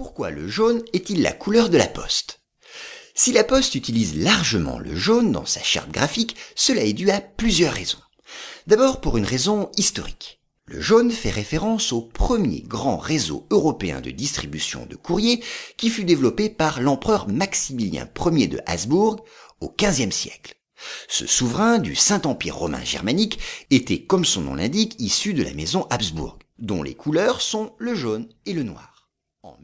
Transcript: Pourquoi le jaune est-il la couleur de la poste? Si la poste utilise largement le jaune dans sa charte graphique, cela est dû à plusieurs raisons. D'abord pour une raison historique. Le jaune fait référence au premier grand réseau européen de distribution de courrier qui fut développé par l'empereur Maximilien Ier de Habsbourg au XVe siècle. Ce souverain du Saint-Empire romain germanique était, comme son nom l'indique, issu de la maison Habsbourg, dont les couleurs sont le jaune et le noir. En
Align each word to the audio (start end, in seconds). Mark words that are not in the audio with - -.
Pourquoi 0.00 0.30
le 0.30 0.48
jaune 0.48 0.82
est-il 0.94 1.20
la 1.20 1.32
couleur 1.32 1.68
de 1.68 1.76
la 1.76 1.86
poste? 1.86 2.40
Si 3.14 3.32
la 3.32 3.44
poste 3.44 3.74
utilise 3.74 4.16
largement 4.16 4.78
le 4.78 4.96
jaune 4.96 5.30
dans 5.30 5.44
sa 5.44 5.62
charte 5.62 5.90
graphique, 5.90 6.36
cela 6.54 6.84
est 6.84 6.94
dû 6.94 7.10
à 7.10 7.20
plusieurs 7.20 7.74
raisons. 7.74 8.00
D'abord 8.66 9.02
pour 9.02 9.18
une 9.18 9.26
raison 9.26 9.70
historique. 9.76 10.40
Le 10.64 10.80
jaune 10.80 11.10
fait 11.10 11.28
référence 11.28 11.92
au 11.92 12.00
premier 12.00 12.62
grand 12.62 12.96
réseau 12.96 13.46
européen 13.50 14.00
de 14.00 14.10
distribution 14.10 14.86
de 14.86 14.96
courrier 14.96 15.44
qui 15.76 15.90
fut 15.90 16.04
développé 16.04 16.48
par 16.48 16.80
l'empereur 16.80 17.28
Maximilien 17.28 18.08
Ier 18.24 18.48
de 18.48 18.60
Habsbourg 18.64 19.22
au 19.60 19.70
XVe 19.78 20.12
siècle. 20.12 20.54
Ce 21.08 21.26
souverain 21.26 21.78
du 21.78 21.94
Saint-Empire 21.94 22.56
romain 22.56 22.82
germanique 22.82 23.38
était, 23.70 24.02
comme 24.02 24.24
son 24.24 24.40
nom 24.40 24.54
l'indique, 24.54 24.96
issu 24.98 25.34
de 25.34 25.42
la 25.42 25.52
maison 25.52 25.86
Habsbourg, 25.90 26.38
dont 26.58 26.82
les 26.82 26.94
couleurs 26.94 27.42
sont 27.42 27.74
le 27.76 27.94
jaune 27.94 28.30
et 28.46 28.54
le 28.54 28.62
noir. 28.62 28.90
En 29.42 29.56